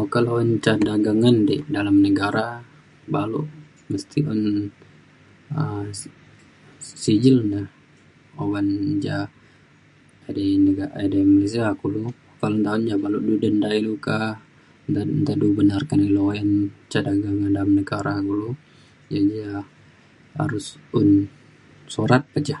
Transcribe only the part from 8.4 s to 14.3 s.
uban ja edei kulu nta un da ilu ka